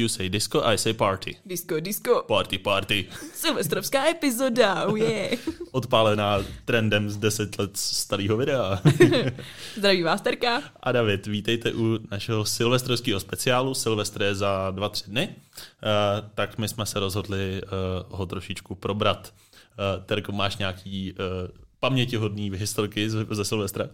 [0.00, 1.36] You say disco, I say party.
[1.44, 2.22] Disco, disco.
[2.28, 3.08] Party, party.
[3.34, 5.38] Silvestrovská epizoda, oh yeah.
[5.72, 8.80] Odpálená trendem z 10 let starého videa.
[9.76, 10.62] Zdraví vás, Terka.
[10.82, 13.74] A David, vítejte u našeho silvestrovského speciálu.
[13.74, 15.28] Silvestr je za dva, tři dny.
[15.28, 19.34] Uh, tak my jsme se rozhodli uh, ho trošičku probrat.
[19.96, 21.18] Uh, Terko, máš nějaký uh,
[21.80, 23.88] pamětihodný historky ze Silvestra?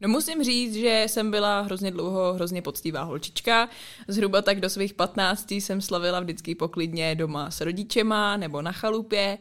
[0.00, 3.68] No musím říct, že jsem byla hrozně dlouho hrozně poctivá holčička.
[4.08, 9.38] Zhruba tak do svých 15 jsem slavila vždycky poklidně doma s rodičema nebo na chalupě.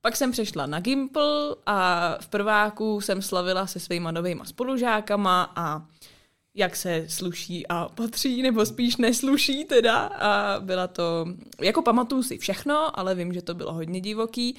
[0.00, 5.86] Pak jsem přešla na Gimple a v prváku jsem slavila se svýma novýma spolužákama a
[6.54, 9.98] jak se sluší a patří, nebo spíš nesluší teda.
[9.98, 11.26] A byla to,
[11.60, 14.56] jako pamatuju si všechno, ale vím, že to bylo hodně divoký.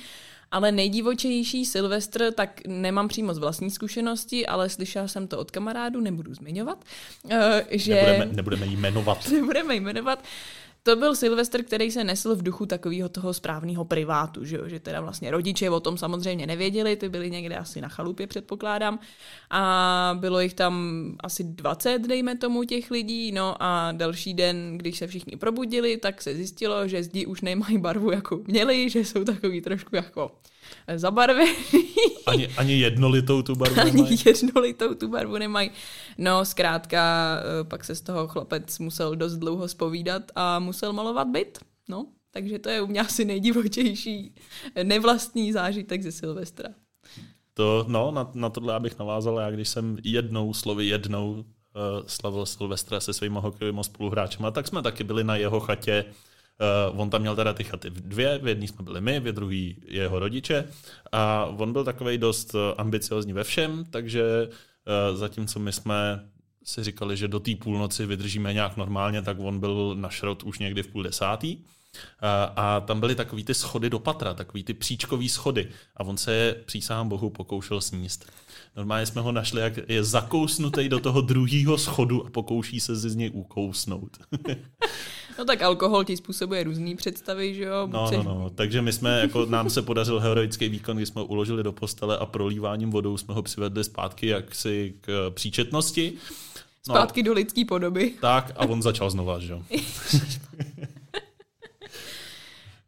[0.53, 6.01] Ale nejdivočejší Silvestr, tak nemám přímo z vlastní zkušenosti, ale slyšela jsem to od kamarádu,
[6.01, 6.85] nebudu zmiňovat.
[7.29, 7.93] Eh, že...
[7.95, 9.27] Nebudeme, nebudeme jmenovat.
[9.31, 10.23] nebudeme jmenovat
[10.83, 14.67] to byl Silvestr, který se nesl v duchu takového toho správného privátu, že, jo?
[14.67, 18.99] že teda vlastně rodiče o tom samozřejmě nevěděli, ty byli někde asi na chalupě, předpokládám.
[19.49, 23.31] A bylo jich tam asi 20, dejme tomu, těch lidí.
[23.31, 27.77] No a další den, když se všichni probudili, tak se zjistilo, že zdi už nemají
[27.77, 30.31] barvu, jako měli, že jsou takový trošku jako
[30.95, 31.55] zabarvený.
[32.25, 34.05] Ani, ani jednolitou tu barvu nemají.
[34.05, 35.71] Ani jednolitou tu barvu nemají.
[36.17, 41.27] No, zkrátka, eh, pak se z toho chlapec musel dost dlouho spovídat a musel malovat
[41.27, 41.59] byt.
[41.89, 44.35] No, takže to je u mě asi nejdivočejší
[44.83, 46.69] nevlastní zážitek ze Silvestra.
[47.53, 51.43] To, no, na, na tohle abych navázal, já když jsem jednou, slovy jednou, uh,
[52.07, 56.05] slavil Silvestra se svými hokejovými spoluhráčemi, tak jsme taky byli na jeho chatě
[56.93, 59.77] Uh, on tam měl teda ty chaty dvě, v jedné jsme byli my, v druhý
[59.87, 60.67] jeho rodiče
[61.11, 66.29] a on byl takový dost eh, ambiciozní ve všem, takže uh, zatímco my jsme
[66.63, 70.59] si říkali, že do té půlnoci vydržíme nějak normálně, tak on byl na šrot už
[70.59, 71.57] někdy v půl desátý.
[72.19, 75.69] A, a tam byly takový ty schody do patra, takový ty příčkový schody.
[75.97, 78.31] A on se je, přísahám bohu, pokoušel sníst.
[78.75, 83.15] Normálně jsme ho našli, jak je zakousnutý do toho druhého schodu a pokouší se z
[83.15, 84.17] něj ukousnout.
[85.39, 87.87] no tak alkohol ti způsobuje různý představy, že jo?
[87.91, 88.49] No, no, no.
[88.49, 92.17] Takže my jsme, jako nám se podařil heroický výkon, kdy jsme ho uložili do postele
[92.17, 96.13] a prolíváním vodou jsme ho přivedli zpátky jaksi k příčetnosti.
[96.87, 98.13] No, zpátky do lidské podoby.
[98.21, 99.61] Tak a on začal znova, že jo?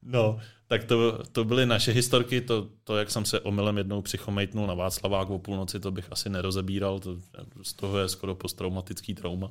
[0.06, 4.68] no, tak to, to byly naše historky, to, to, jak jsem se omylem jednou přichomejtnul
[4.68, 7.16] na Václavák o půlnoci, to bych asi nerozebíral, to,
[7.64, 9.50] z toho je skoro posttraumatický trauma.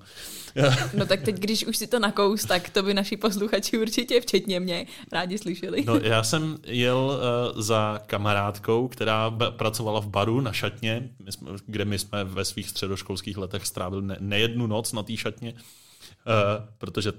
[0.95, 4.61] No tak teď, když už si to nakous, tak to by naši posluchači určitě, včetně
[4.61, 5.85] mě, rádi slyšeli.
[5.87, 7.21] No já jsem jel
[7.55, 12.25] uh, za kamarádkou, která b- pracovala v baru na šatně, my jsme, kde my jsme
[12.25, 15.61] ve svých středoškolských letech strávili ne, nejednu noc na té šatně, uh,
[16.79, 17.13] protože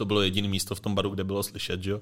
[0.00, 2.00] to bylo jediné místo v tom baru, kde bylo slyšet, že jo.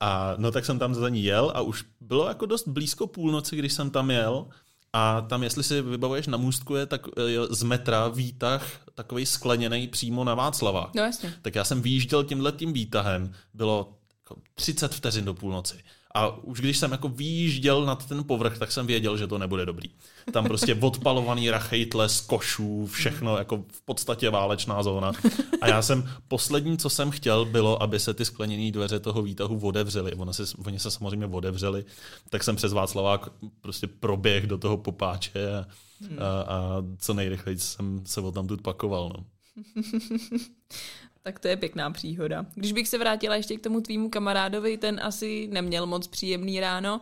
[0.00, 3.56] A no tak jsem tam za ní jel a už bylo jako dost blízko půlnoci,
[3.56, 4.46] když jsem tam jel
[4.92, 9.88] a tam, jestli si vybavuješ na můstku, je tak je z metra výtah takový skleněný
[9.88, 10.90] přímo na Václava.
[10.94, 11.34] No jasně.
[11.42, 13.94] Tak já jsem vyjížděl tímhle tím výtahem, bylo
[14.54, 15.78] 30 jako vteřin do půlnoci.
[16.16, 19.66] A už když jsem jako výjížděl nad ten povrch, tak jsem věděl, že to nebude
[19.66, 19.90] dobrý.
[20.32, 25.12] Tam prostě odpalovaný rachejtle z košů, všechno jako v podstatě válečná zóna.
[25.60, 29.58] A já jsem, poslední, co jsem chtěl, bylo, aby se ty skleněné dveře toho výtahu
[29.58, 30.14] odevřely.
[30.14, 31.84] Oni se, oni se samozřejmě odevřely,
[32.30, 33.28] tak jsem přes Václavák
[33.60, 35.66] prostě proběh do toho popáče a,
[36.18, 39.12] a, a co nejrychleji jsem se o tam pakoval.
[39.16, 39.24] No.
[41.26, 42.46] Tak to je pěkná příhoda.
[42.54, 47.00] Když bych se vrátila ještě k tomu tvýmu kamarádovi, ten asi neměl moc příjemný ráno.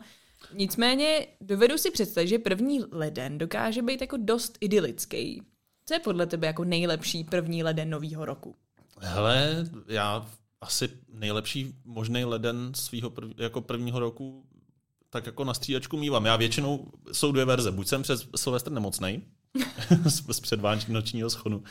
[0.52, 5.42] Nicméně dovedu si představit, že první leden dokáže být jako dost idylický.
[5.86, 8.54] Co je podle tebe jako nejlepší první leden nového roku?
[8.98, 10.26] Hele, já
[10.60, 14.46] asi nejlepší možný leden svého prv, jako prvního roku
[15.10, 16.24] tak jako na střídačku mývám.
[16.24, 17.72] Já většinou jsou dvě verze.
[17.72, 19.20] Buď jsem přes Silvestr nemocnej,
[20.30, 21.62] z předvánočního schonu.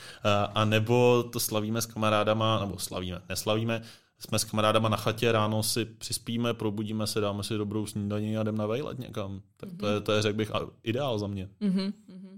[0.54, 3.82] A nebo to slavíme s kamarádama, nebo slavíme, neslavíme,
[4.20, 8.44] jsme s kamarádama na chatě, ráno si přispíme, probudíme se, dáme si dobrou snídaní a
[8.44, 9.42] jdeme na vejlet někam.
[9.58, 10.52] Tak to je, to je řekl bych,
[10.84, 11.50] ideál za mě.
[11.62, 11.94] Mm-hmm.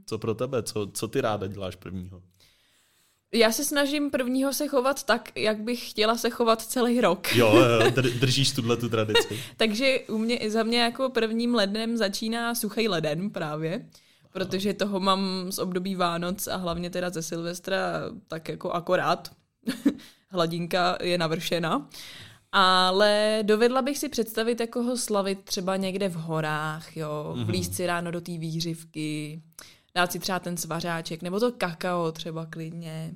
[0.06, 0.64] Co pro tebe?
[0.64, 2.22] Co, co ty ráda děláš prvního?
[3.34, 7.28] Já se snažím prvního se chovat tak, jak bych chtěla se chovat celý rok.
[7.36, 7.54] jo,
[8.20, 9.40] držíš tuhle tu tradici.
[9.58, 13.86] Takže u mě, za mě jako prvním lednem začíná suchý leden právě
[14.36, 17.82] protože toho mám z období Vánoc a hlavně teda ze Silvestra
[18.28, 19.32] tak jako akorát.
[20.30, 21.90] Hladinka je navršena.
[22.52, 27.46] Ale dovedla bych si představit, jako ho slavit třeba někde v horách, jo, mm-hmm.
[27.46, 29.42] vlízt si ráno do té výřivky,
[29.96, 33.12] dát si třeba ten svařáček, nebo to kakao třeba klidně.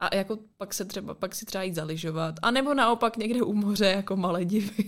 [0.00, 2.34] A jako pak se třeba, pak si třeba jít zaližovat.
[2.42, 4.84] A nebo naopak někde u moře jako malé divy.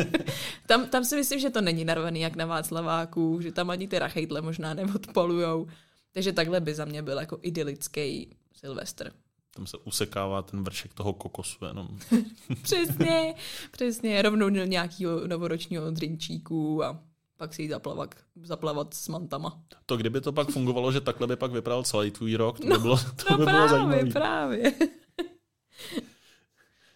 [0.66, 3.98] tam, tam si myslím, že to není narvaný jak na Václaváku, že tam ani ty
[3.98, 5.66] rachejtle možná neodpalujou.
[6.12, 9.12] Takže takhle by za mě byl jako idylický Silvestr.
[9.54, 11.88] Tam se usekává ten vršek toho kokosu jenom.
[12.62, 13.34] přesně,
[13.70, 14.22] přesně.
[14.22, 17.02] Rovnou do nějakého novoročního drinčíku a
[17.40, 19.62] pak si jít zaplavat, zaplavat s mantama.
[19.86, 22.78] To kdyby to pak fungovalo, že takhle by pak vypadal celý tvůj rok, to by
[22.78, 24.10] bylo, to no by právě, bylo zajímavé.
[24.10, 24.72] právě.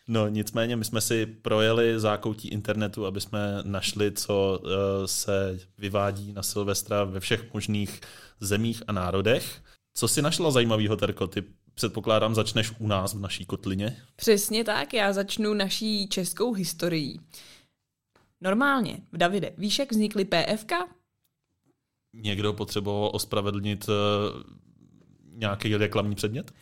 [0.09, 4.71] No nicméně my jsme si projeli zákoutí internetu, aby jsme našli, co uh,
[5.07, 8.01] se vyvádí na Silvestra ve všech možných
[8.41, 9.63] zemích a národech.
[9.95, 11.27] Co si našla zajímavého, Terko?
[11.27, 11.45] Ty
[11.75, 13.97] předpokládám začneš u nás v naší kotlině.
[14.17, 17.21] Přesně tak, já začnu naší českou historií.
[18.45, 20.73] Normálně, v Davide, víš, jak vznikly PFK?
[22.13, 23.95] Někdo potřeboval ospravedlnit uh,
[25.33, 26.53] nějaký reklamní předmět?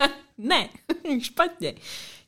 [0.38, 0.68] ne,
[1.20, 1.74] špatně.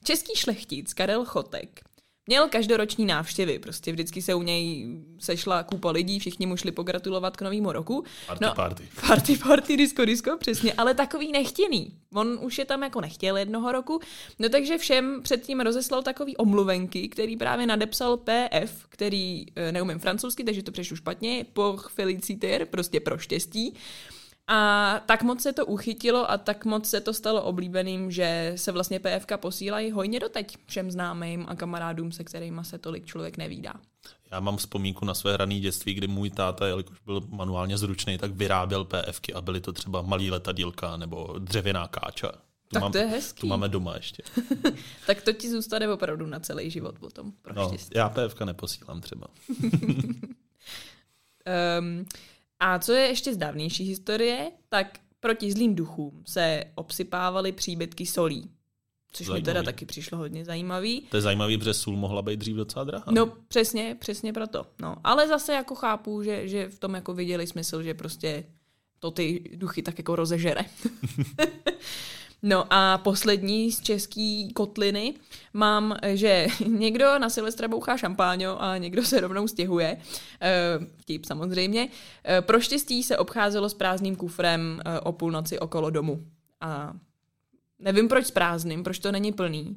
[0.04, 1.80] Český šlechtic Karel Chotek
[2.28, 4.88] Měl každoroční návštěvy, prostě vždycky se u něj
[5.18, 8.04] sešla kůpa lidí, všichni mu šli pogratulovat k novému roku.
[8.26, 8.88] Party, no, party.
[9.06, 11.92] Party, party, disco, disco, přesně, ale takový nechtěný.
[12.14, 14.00] On už je tam jako nechtěl jednoho roku,
[14.38, 20.44] no takže všem předtím rozeslal takový omluvenky, který právě nadepsal PF, který eh, neumím francouzsky,
[20.44, 23.74] takže to přešlu špatně, pour féliciter, prostě pro štěstí.
[24.48, 28.72] A tak moc se to uchytilo a tak moc se to stalo oblíbeným, že se
[28.72, 33.74] vlastně PFK posílají hojně doteď všem známým a kamarádům, se kterými se tolik člověk nevídá.
[34.30, 38.30] Já mám vzpomínku na své hrané dětství, kdy můj táta, jelikož byl manuálně zručný, tak
[38.30, 42.32] vyráběl PFky a byly to třeba malý letadílka nebo dřevěná káča.
[42.68, 43.40] Tu tak mám, to je hezký.
[43.40, 44.22] Tu máme doma ještě.
[45.06, 47.32] tak to ti zůstane opravdu na celý život potom.
[47.42, 47.90] Pro no, štěstí.
[47.94, 49.26] já PFK neposílám třeba.
[51.78, 52.06] um,
[52.60, 58.50] a co je ještě z dávnější historie, tak proti zlým duchům se obsypávaly příbytky solí.
[59.12, 59.42] Což zajímavý.
[59.42, 61.00] mi teda taky přišlo hodně zajímavý.
[61.00, 63.04] To je zajímavý, protože sůl mohla být dřív docela drahá.
[63.10, 64.66] No přesně, přesně proto.
[64.80, 68.44] No, ale zase jako chápu, že, že v tom jako viděli smysl, že prostě
[68.98, 70.60] to ty duchy tak jako rozežere.
[72.48, 75.14] No a poslední z český kotliny
[75.52, 79.96] mám, že někdo na Silvestra bouchá šampáňo a někdo se rovnou stěhuje.
[80.40, 81.88] Eh, vtip samozřejmě.
[82.24, 86.24] Eh, pro štěstí se obcházelo s prázdným kufrem eh, o půlnoci okolo domu.
[86.60, 86.92] A
[87.78, 89.76] nevím proč s prázdným, proč to není plný.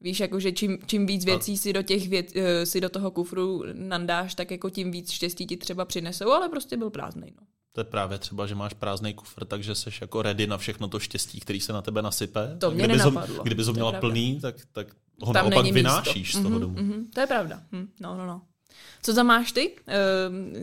[0.00, 4.34] Víš, jakože čím, čím víc věcí si do, těch věc, si do toho kufru nandáš,
[4.34, 7.32] tak jako tím víc štěstí ti třeba přinesou, ale prostě byl prázdný.
[7.40, 7.46] No.
[7.76, 10.98] To je právě třeba, že máš prázdný kufr, takže jsi jako ready na všechno to
[10.98, 12.56] štěstí, který se na tebe nasype.
[12.58, 13.36] To mě kdyby nenapadlo.
[13.36, 14.86] Ho, kdyby ho měla plný, tak, tak
[15.22, 16.38] ho Tam naopak vynášíš místo.
[16.38, 16.74] z toho Mhm, domu.
[16.74, 17.62] mhm, to je pravda.
[17.72, 18.42] Hm, no, no, no.
[19.02, 19.72] Co tam máš ty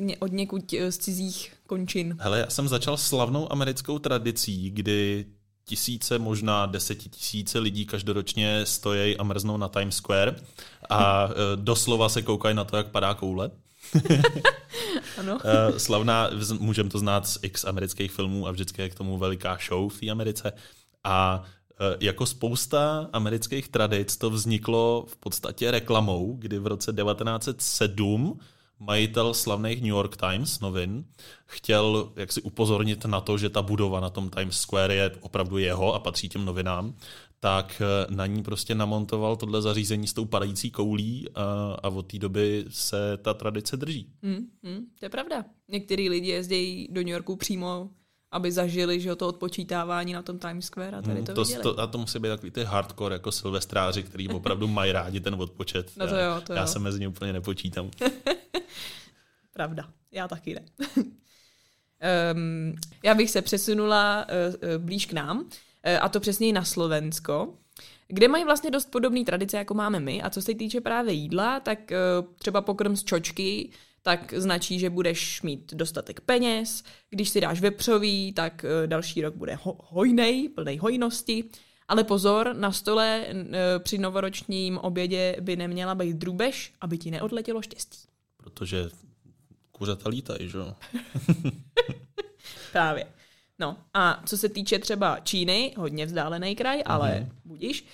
[0.05, 2.17] uh, od někud z cizích končin?
[2.19, 5.25] Hele, já jsem začal slavnou americkou tradicí, kdy
[5.65, 10.35] tisíce, možná desetitisíce lidí každoročně stojí a mrznou na Times Square
[10.89, 13.51] a eh, doslova se koukají na to, jak padá koule.
[15.19, 15.37] ano.
[15.43, 16.29] Eh, Slavná,
[16.59, 19.99] můžeme to znát z x amerických filmů a vždycky je k tomu veliká show v
[19.99, 20.53] té Americe.
[21.03, 28.39] A eh, jako spousta amerických tradic to vzniklo v podstatě reklamou, kdy v roce 1907
[28.83, 31.05] majitel slavných New York Times novin
[31.45, 35.57] chtěl jak si upozornit na to, že ta budova na tom Times Square je opravdu
[35.57, 36.95] jeho a patří těm novinám,
[37.39, 41.43] tak eh, na ní prostě namontoval tohle zařízení s tou padající koulí a,
[41.83, 44.09] a od té doby se ta tradice drží.
[44.23, 45.45] Hmm, hmm, to je pravda.
[45.67, 47.89] Některý lidi jezdí do New Yorku přímo,
[48.33, 51.63] aby zažili že to odpočítávání na tom Times Square a tady to, to, viděli.
[51.63, 55.35] to A to musí být takový ty hardcore jako silvestráři, který opravdu mají rádi ten
[55.35, 55.91] odpočet.
[55.97, 56.67] No to já, jo, to já jo.
[56.67, 57.91] se mezi ně úplně nepočítám.
[59.53, 60.61] Pravda, já taky ne.
[62.33, 65.45] um, já bych se přesunula uh, uh, blíž k nám, uh,
[66.01, 67.53] a to přesněji na Slovensko,
[68.07, 70.21] kde mají vlastně dost podobné tradice, jako máme my.
[70.21, 73.69] A co se týče právě jídla, tak uh, třeba pokrm z čočky,
[74.03, 76.83] tak značí, že budeš mít dostatek peněz.
[77.09, 81.43] Když si dáš vepřový, tak uh, další rok bude ho- hojnej, plnej hojnosti.
[81.87, 83.39] Ale pozor, na stole uh,
[83.79, 88.07] při novoročním obědě by neměla být drůbež, aby ti neodletělo štěstí.
[88.37, 88.89] Protože
[89.71, 90.75] kuřata lítají, že jo?
[92.71, 93.05] Právě.
[93.59, 97.35] No a co se týče třeba Číny, hodně vzdálený kraj, ale mm-hmm.
[97.45, 97.85] budíš,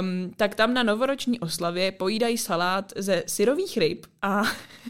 [0.00, 4.42] um, tak tam na novoroční oslavě pojídají salát ze syrových ryb a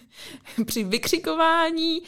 [0.67, 2.07] při vykřikování uh,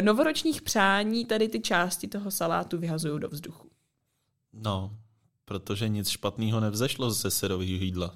[0.00, 3.68] novoročních přání tady ty části toho salátu vyhazují do vzduchu.
[4.52, 4.90] No,
[5.44, 8.14] protože nic špatného nevzešlo ze syrového jídla.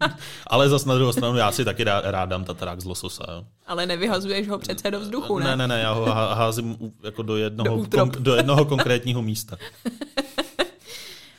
[0.46, 3.24] Ale zas na druhou stranu já si taky rád, dám tatarák z lososa.
[3.32, 3.44] Jo.
[3.66, 5.44] Ale nevyhazuješ ho přece do vzduchu, ne?
[5.44, 8.12] Ne, ne, ne, já ho há- házím jako do jednoho, Do útrop.
[8.14, 9.56] kon, do jednoho konkrétního místa.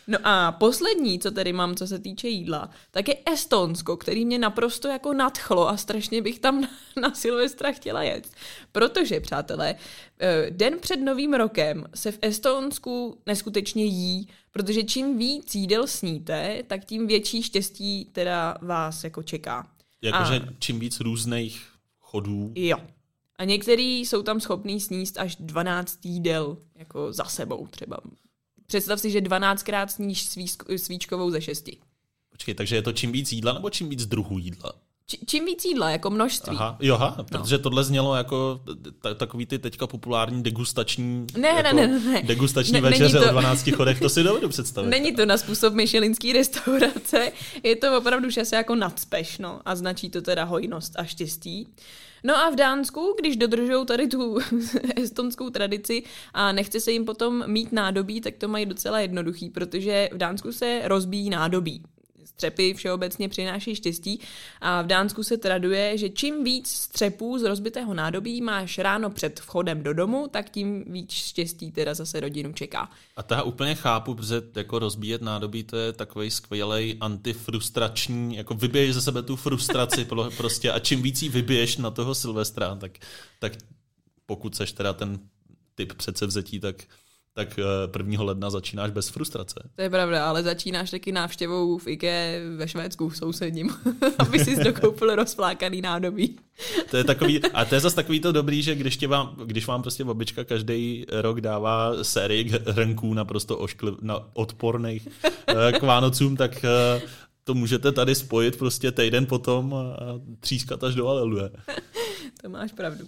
[0.07, 4.39] No a poslední, co tady mám, co se týče jídla, tak je Estonsko, který mě
[4.39, 6.69] naprosto jako nadchlo a strašně bych tam na,
[7.01, 8.29] na Silvestra chtěla jet.
[8.71, 9.75] Protože, přátelé,
[10.19, 16.63] eh, den před novým rokem se v Estonsku neskutečně jí, protože čím víc jídel sníte,
[16.67, 19.67] tak tím větší štěstí teda vás jako čeká.
[20.01, 21.67] Jakože čím víc různých
[21.99, 22.51] chodů.
[22.55, 22.77] Jo.
[23.37, 27.97] A některý jsou tam schopný sníst až 12 jídel jako za sebou třeba.
[28.67, 30.29] Představ si, že 12krát sníš
[30.77, 31.77] svíčkovou ze šesti.
[32.29, 34.73] Počkej, takže je to čím víc jídla nebo čím víc druhů jídla?
[35.07, 36.55] Či, čím víc jídla, jako množství.
[36.57, 37.23] Aha, jo, aha, no.
[37.23, 38.61] protože tohle znělo jako
[39.17, 42.23] takový ty teďka populární degustační ne, jako ne, ne, ne.
[42.23, 44.89] degustační ne, večeře to, o 12 chodech, to si dovedu představit.
[44.89, 47.31] Není to na způsob myšelinský restaurace,
[47.63, 51.67] je to opravdu, že se jako nadspeš, no, a značí to teda hojnost a štěstí.
[52.25, 54.37] No a v Dánsku, když dodržou tady tu
[54.95, 56.03] estonskou tradici
[56.33, 60.51] a nechce se jim potom mít nádobí, tak to mají docela jednoduchý, protože v Dánsku
[60.51, 61.83] se rozbíjí nádobí
[62.35, 64.19] střepy všeobecně přináší štěstí
[64.61, 69.39] a v Dánsku se traduje, že čím víc střepů z rozbitého nádobí máš ráno před
[69.39, 72.89] vchodem do domu, tak tím víc štěstí teda zase rodinu čeká.
[73.17, 78.93] A já úplně chápu, protože jako rozbíjet nádobí to je takový skvělý antifrustrační, jako vybiješ
[78.93, 82.91] ze sebe tu frustraci prostě a čím víc ji vybiješ na toho Silvestra, tak,
[83.39, 83.53] tak
[84.25, 85.19] pokud seš teda ten
[85.75, 86.75] typ předsevzetí, tak
[87.35, 87.59] tak
[87.97, 88.21] 1.
[88.21, 89.69] Eh, ledna začínáš bez frustrace.
[89.75, 93.69] To je pravda, ale začínáš taky návštěvou v IKE ve Švédsku v sousedním,
[94.17, 96.35] aby si dokoupil rozflákaný nádobí.
[96.91, 99.67] to je takový, a to je zase takový to dobrý, že když, tě vám, když
[99.67, 105.07] vám prostě babička každý rok dává sérii hrnků naprosto oškli, na odporných
[105.47, 107.01] eh, k Vánocům, tak eh,
[107.43, 109.97] to můžete tady spojit prostě týden potom a
[110.39, 111.49] třískat až do Aleluje.
[112.41, 113.05] to máš pravdu.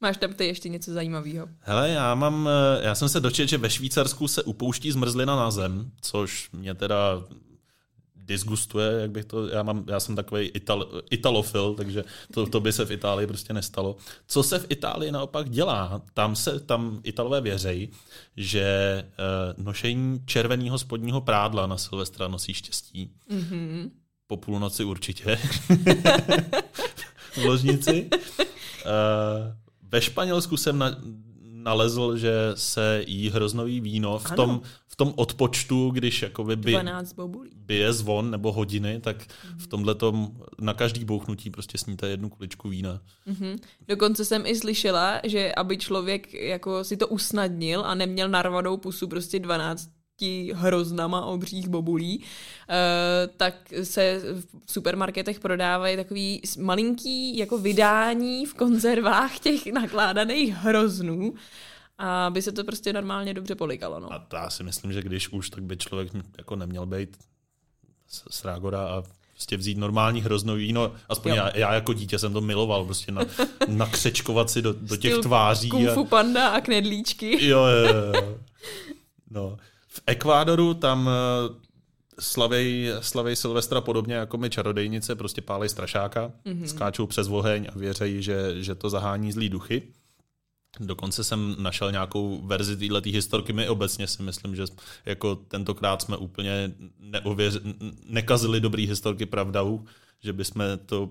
[0.00, 1.48] Máš tam ty ještě něco zajímavého?
[1.60, 5.50] Hele, já mám, eh, já jsem se dočet, že ve Švýcarsku se upouští zmrzlina na
[5.50, 7.22] zem, což mě teda
[8.30, 12.04] disgustuje, jak bych to, já, mám, já jsem takový ital, italofil, takže
[12.34, 13.96] to, to by se v Itálii prostě nestalo.
[14.26, 16.02] Co se v Itálii naopak dělá?
[16.14, 17.90] Tam se, tam Italové věřejí,
[18.36, 19.04] že
[19.56, 23.10] uh, nošení červeného spodního prádla na Silvestra nosí štěstí.
[23.30, 23.90] Mm-hmm.
[24.26, 25.36] Po půlnoci určitě.
[27.32, 28.10] v ložnici.
[28.10, 29.54] Uh,
[29.92, 30.96] ve Španělsku jsem na,
[31.62, 36.78] nalezl, že se jí hroznový víno v tom, v tom odpočtu, když jakoby by,
[37.54, 39.58] bije zvon nebo hodiny, tak mm-hmm.
[39.58, 43.00] v tomhle tom na každý bouchnutí prostě sníte jednu kuličku vína.
[43.28, 43.58] Mm-hmm.
[43.88, 49.08] Dokonce jsem i slyšela, že aby člověk jako si to usnadnil a neměl narvanou pusu
[49.08, 49.90] prostě 12
[50.54, 52.22] hroznama obřích bobulí,
[52.68, 54.20] eh, tak se
[54.64, 61.34] v supermarketech prodávají takový malinký jako vydání v konzervách těch nakládaných hroznů,
[61.98, 64.00] aby se to prostě normálně dobře polikalo.
[64.00, 64.12] No.
[64.12, 67.16] A to já si myslím, že když už, tak by člověk jako neměl být
[68.30, 69.02] z Rágora a
[69.40, 73.22] prostě vzít normální hroznou víno, aspoň já, já, jako dítě jsem to miloval, prostě na,
[73.68, 75.68] nakřečkovat si do, do těch tváří.
[75.68, 76.04] Kung fu a...
[76.04, 77.46] panda a knedlíčky.
[77.46, 78.38] Jo, jo, jo.
[79.30, 79.56] No.
[79.92, 81.54] V Ekvádoru tam eh,
[82.20, 86.64] slavej, slavej Silvestra podobně jako my čarodejnice, prostě pálej strašáka, mm-hmm.
[86.64, 89.82] skáčou přes oheň a věřejí, že, že to zahání zlý duchy.
[90.80, 93.52] Dokonce jsem našel nějakou verzi této historky.
[93.52, 94.64] My obecně si myslím, že
[95.06, 97.60] jako tentokrát jsme úplně neověř,
[98.06, 99.84] nekazili dobrý historky pravdou,
[100.22, 101.10] že bychom to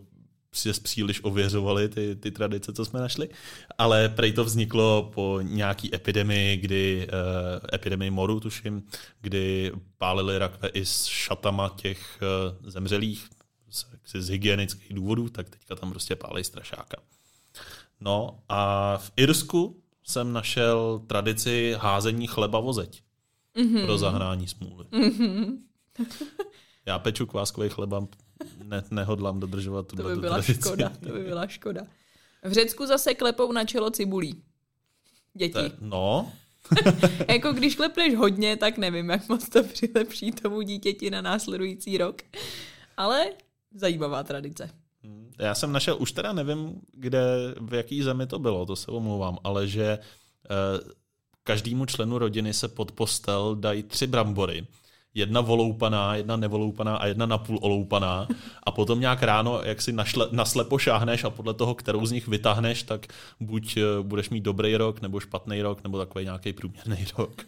[0.84, 3.30] příliš ověřovali ty, ty tradice, co jsme našli,
[3.78, 8.84] ale prej to vzniklo po nějaký epidemii, kdy, uh, epidemii moru, tuším,
[9.22, 13.30] kdy pálili rakve i s šatama těch uh, zemřelých
[13.70, 16.98] z, z hygienických důvodů, tak teďka tam prostě pálí strašáka.
[18.00, 23.02] No a v Irsku jsem našel tradici házení chleba vozeť
[23.56, 23.86] mm-hmm.
[23.86, 24.86] pro zahrání smůly.
[24.86, 25.58] Mm-hmm.
[26.86, 28.08] Já peču kváskový chleba
[28.64, 30.54] ne, nehodlám dodržovat tu To by byla tradici.
[30.62, 31.82] škoda, to by byla škoda.
[32.44, 34.44] V Řecku zase klepou na čelo cibulí.
[35.34, 35.54] Děti.
[35.54, 36.32] Te, no.
[37.28, 42.22] jako když klepneš hodně, tak nevím, jak moc to přilepší tomu dítěti na následující rok.
[42.98, 43.26] Ale
[43.74, 44.70] zajímavá tradice.
[45.04, 47.22] Hmm, já jsem našel, už teda nevím, kde,
[47.62, 50.00] v jaký zemi to bylo, to se omlouvám, ale že eh,
[51.44, 54.68] každému členu rodiny se pod postel dají tři brambory
[55.20, 58.28] jedna voloupaná, jedna nevoloupaná a jedna napůl oloupaná
[58.64, 62.28] a potom nějak ráno, jak si našle, naslepo šáhneš a podle toho, kterou z nich
[62.28, 63.08] vytáhneš, tak
[63.40, 67.44] buď eh, budeš mít dobrý rok, nebo špatný rok, nebo takový nějaký průměrný rok.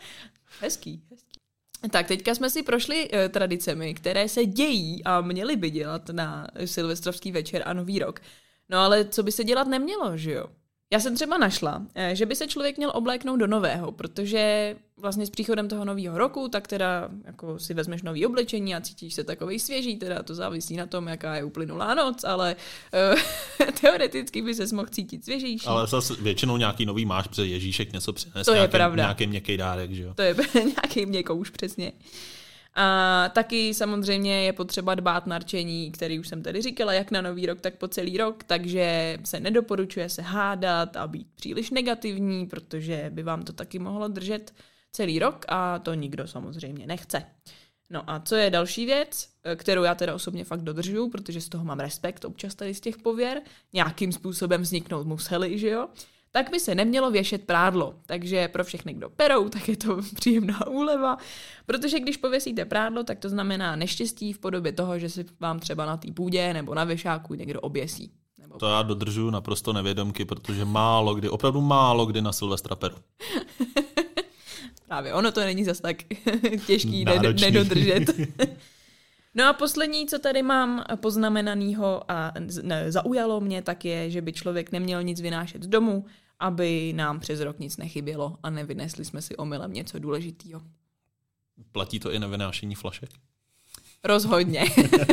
[0.60, 1.40] hezký, hezký.
[1.90, 6.46] Tak teďka jsme si prošli uh, tradicemi, které se dějí a měly by dělat na
[6.64, 8.20] silvestrovský večer a nový rok.
[8.68, 10.46] No ale co by se dělat nemělo, že jo?
[10.92, 15.26] Já jsem třeba našla, eh, že by se člověk měl obléknout do nového, protože vlastně
[15.26, 19.24] s příchodem toho nového roku, tak teda jako si vezmeš nový oblečení a cítíš se
[19.24, 22.56] takový svěží, teda to závisí na tom, jaká je uplynulá noc, ale
[23.12, 25.66] uh, teoreticky by se mohl cítit svěžejší.
[25.66, 29.02] Ale zase většinou nějaký nový máš, protože Ježíšek něco přines, To je nějaký, pravda.
[29.02, 30.14] nějaký měkký dárek, že jo.
[30.14, 31.92] To je nějaký měkouš, přesně.
[32.78, 37.20] A taky samozřejmě je potřeba dbát na rčení, který už jsem tady říkala, jak na
[37.20, 42.46] nový rok, tak po celý rok, takže se nedoporučuje se hádat a být příliš negativní,
[42.46, 44.54] protože by vám to taky mohlo držet
[44.92, 47.22] celý rok a to nikdo samozřejmě nechce.
[47.90, 51.64] No a co je další věc, kterou já teda osobně fakt dodržuju, protože z toho
[51.64, 53.42] mám respekt občas tady z těch pověr,
[53.72, 55.88] nějakým způsobem vzniknout museli, že jo,
[56.36, 57.94] tak by se nemělo věšet prádlo.
[58.06, 61.16] Takže pro všechny, kdo perou, tak je to příjemná úleva,
[61.66, 65.86] protože když pověsíte prádlo, tak to znamená neštěstí v podobě toho, že si vám třeba
[65.86, 68.12] na té půdě nebo na věšáku někdo oběsí.
[68.38, 68.58] Nebo...
[68.58, 72.96] To já dodržuju naprosto nevědomky, protože málo kdy, opravdu málo kdy na Silvestra peru.
[74.86, 75.96] Právě, ono to není zas tak
[76.66, 77.50] těžký Náročný.
[77.50, 78.04] nedodržet.
[79.34, 84.32] No a poslední, co tady mám poznamenanýho a ne, zaujalo mě, tak je, že by
[84.32, 86.04] člověk neměl nic vynášet z domu,
[86.40, 90.62] aby nám přes rok nic nechybělo a nevynesli jsme si omylem něco důležitého.
[91.72, 93.10] Platí to i na vynášení flašek.
[94.04, 94.64] Rozhodně.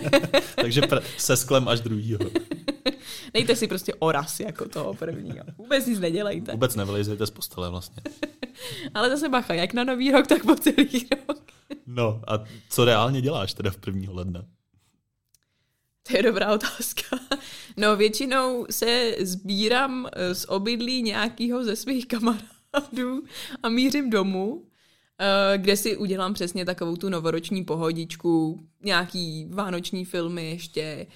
[0.56, 0.82] Takže
[1.18, 2.20] se sklem až druhýho.
[3.34, 5.46] Dejte si prostě oras jako toho prvního.
[5.58, 6.51] Vůbec nic nedělejte.
[6.51, 8.01] Vůbec nevylejzejte z postele vlastně.
[8.94, 11.51] Ale zase bacha, jak na nový rok, tak po celý rok.
[11.88, 14.46] No a co reálně děláš teda v prvního ledna?
[16.07, 17.19] To je dobrá otázka.
[17.77, 23.24] No většinou se sbírám eh, z obydlí nějakého ze svých kamarádů
[23.63, 24.65] a mířím domů,
[25.19, 31.07] eh, kde si udělám přesně takovou tu novoroční pohodičku, nějaký vánoční filmy ještě.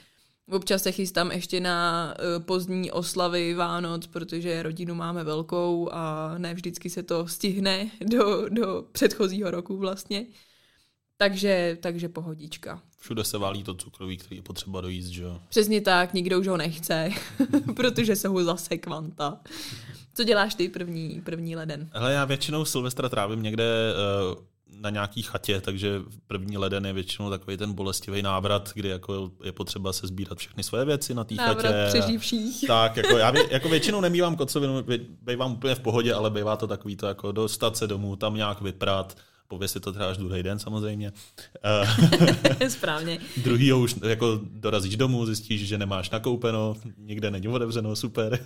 [0.52, 6.54] Občas se chystám ještě na eh, pozdní oslavy Vánoc, protože rodinu máme velkou a ne
[6.54, 10.26] vždycky se to stihne do, do předchozího roku vlastně.
[11.18, 12.82] Takže, takže pohodička.
[13.00, 15.40] Všude se válí to cukroví, který je potřeba dojíst, že jo?
[15.50, 17.10] Přesně tak, nikdo už ho nechce,
[17.76, 19.40] protože se ho zase kvanta.
[20.14, 21.90] Co děláš ty první, první leden?
[21.94, 23.94] Hele, já většinou Silvestra trávím někde
[24.34, 24.44] uh,
[24.82, 29.52] na nějaký chatě, takže první leden je většinou takový ten bolestivý návrat, kdy jako je
[29.52, 31.68] potřeba se sbírat všechny svoje věci na té chatě.
[31.88, 32.68] přeživších.
[32.68, 34.84] Tak, jako já vě, jako většinou nemývám kocovinu,
[35.22, 38.62] bývám úplně v pohodě, ale bývá to takový to jako dostat se domů, tam nějak
[38.62, 41.14] vyprat, pověsit to třeba až druhý den samozřejmě.
[42.68, 43.20] Správně.
[43.38, 48.40] druhýho už jako dorazíš domů, zjistíš, že nemáš nakoupeno, nikde není otevřeno, super.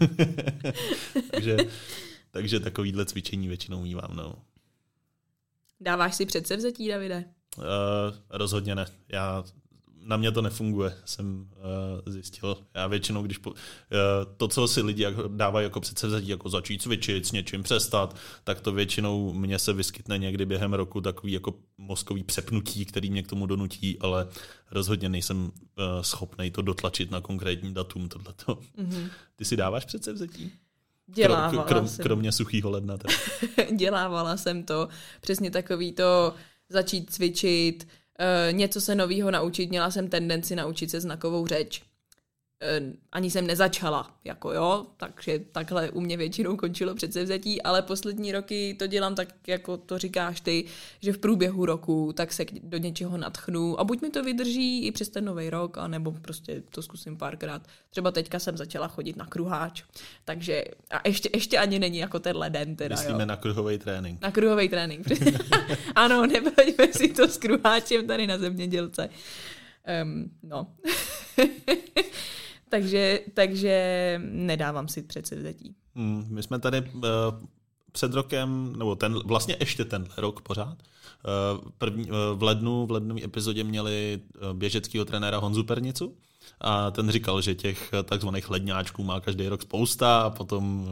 [1.32, 1.58] takže,
[2.32, 4.36] takže takovýhle cvičení většinou mývám, no.
[5.80, 7.26] Dáváš si předsevzetí, Davide?
[7.58, 7.64] Uh,
[8.30, 8.86] rozhodně ne.
[9.10, 9.44] Já,
[10.04, 11.48] na mě to nefunguje, jsem
[12.06, 12.58] uh, zjistil.
[12.76, 13.58] Já většinou, když po, uh,
[14.38, 18.62] to, co si lidi jako dávají jako předsevzetí, jako začít cvičit, s něčím přestat, tak
[18.62, 23.28] to většinou mně se vyskytne někdy během roku takový jako mozkový přepnutí, který mě k
[23.28, 24.28] tomu donutí, ale
[24.72, 25.52] rozhodně nejsem uh,
[26.02, 28.54] schopný to dotlačit na konkrétní datum tohleto.
[28.54, 29.10] Mm-hmm.
[29.36, 30.52] Ty si dáváš předsevzetí?
[31.08, 32.04] Dělávala krom, jsem.
[32.04, 32.98] kromě suchýho ledna.
[33.76, 34.88] Dělávala jsem to.
[35.22, 36.34] Přesně takový to
[36.70, 37.88] začít cvičit,
[38.52, 39.70] něco se novýho naučit.
[39.70, 41.82] Měla jsem tendenci naučit se znakovou řeč.
[42.62, 48.32] Uh, ani jsem nezačala, jako jo, takže takhle u mě většinou končilo předsevzetí, ale poslední
[48.32, 50.66] roky to dělám tak, jako to říkáš ty,
[51.00, 54.92] že v průběhu roku tak se do něčeho natchnu a buď mi to vydrží i
[54.92, 57.68] přes ten nový rok, anebo prostě to zkusím párkrát.
[57.90, 59.84] Třeba teďka jsem začala chodit na kruháč,
[60.26, 63.02] takže a ještě, ještě ani není jako ten leden teda, jo.
[63.02, 64.22] Myslíme na kruhový trénink.
[64.22, 65.08] Na kruhový trénink.
[65.96, 69.10] ano, nebraňme si to s kruháčem tady na zemědělce.
[70.04, 70.68] Um, no.
[72.72, 73.76] takže, takže
[74.24, 75.76] nedávám si předsevzetí.
[75.96, 77.02] Hmm, my jsme tady uh,
[77.92, 82.92] před rokem, nebo ten, vlastně ještě tenhle rok pořád, uh, první, uh, v lednu, v
[82.92, 84.20] lednové epizodě měli
[84.54, 86.16] běžeckého trenéra Honzu Pernicu
[86.62, 90.88] a ten říkal, že těch takzvaných ledňáčků má každý rok spousta a potom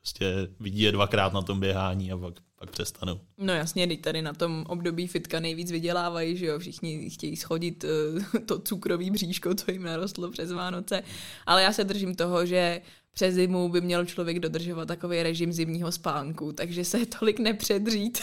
[0.00, 3.20] prostě vidí je dvakrát na tom běhání a pak, pak přestanou.
[3.38, 7.84] No jasně, teď tady na tom období fitka nejvíc vydělávají, že jo, všichni chtějí schodit
[7.84, 11.02] eh, to cukrový bříško, co jim narostlo přes Vánoce,
[11.46, 12.82] ale já se držím toho, že
[13.12, 18.18] přes zimu by měl člověk dodržovat takový režim zimního spánku, takže se tolik nepředřít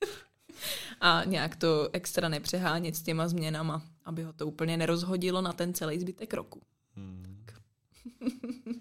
[1.00, 5.74] a nějak to extra nepřehánět s těma změnama, aby ho to úplně nerozhodilo na ten
[5.74, 6.62] celý zbytek roku.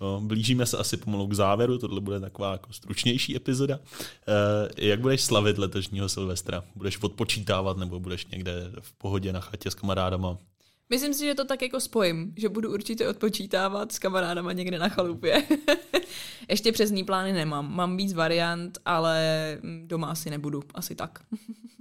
[0.00, 3.78] No, blížíme se asi pomalu k závěru, tohle bude taková jako stručnější epizoda.
[3.78, 3.84] Uh,
[4.76, 6.64] jak budeš slavit letošního Silvestra?
[6.74, 10.38] Budeš odpočítávat nebo budeš někde v pohodě na chatě s kamarádama?
[10.90, 14.88] Myslím si, že to tak jako spojím, že budu určitě odpočítávat s kamarádama někde na
[14.88, 15.44] chalupě.
[16.48, 17.74] Ještě přesný plány nemám.
[17.76, 20.62] Mám víc variant, ale doma asi nebudu.
[20.74, 21.22] Asi tak.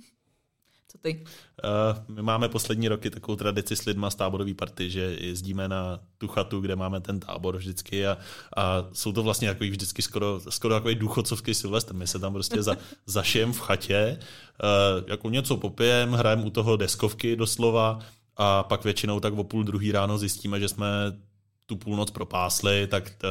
[0.98, 1.24] Co ty?
[1.64, 6.00] Uh, my máme poslední roky takovou tradici s lidma z táborový party, že jezdíme na
[6.18, 8.18] tu chatu, kde máme ten tábor vždycky a,
[8.58, 11.94] a jsou to vlastně takový vždycky skoro, skoro takový důchodcovský silvestr.
[11.94, 16.78] My se tam prostě za, zašijem v chatě, uh, jako něco popijem, hrajeme u toho
[16.78, 18.00] deskovky doslova
[18.38, 20.88] a pak většinou tak o půl druhý ráno zjistíme, že jsme
[21.68, 23.28] tu půlnoc propásli, tak t,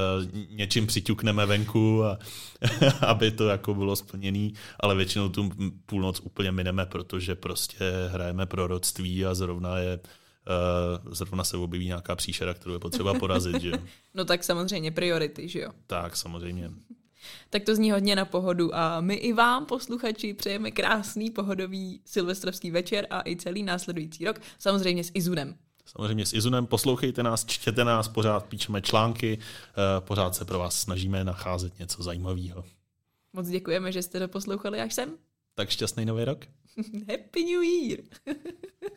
[0.51, 2.19] něčím přiťukneme venku, a,
[3.07, 5.51] aby to jako bylo splněný, ale většinou tu
[5.87, 10.01] půlnoc úplně mineme, protože prostě hrajeme proroctví a zrovna je
[11.07, 13.73] Uh, zrovna se objeví nějaká příšera, kterou je potřeba porazit, že?
[14.15, 15.71] No tak samozřejmě priority, že jo?
[15.87, 16.71] Tak, samozřejmě.
[17.51, 22.71] Tak to zní hodně na pohodu a my i vám, posluchači, přejeme krásný pohodový silvestrovský
[22.71, 25.57] večer a i celý následující rok, samozřejmě s Izunem.
[25.87, 30.81] Samozřejmě s Izunem, poslouchejte nás, čtěte nás, pořád píšeme články, eh, pořád se pro vás
[30.81, 32.65] snažíme nacházet něco zajímavého.
[33.33, 35.17] Moc děkujeme, že jste to poslouchali až sem.
[35.55, 36.45] Tak šťastný nový rok.
[37.09, 38.01] Happy New Year!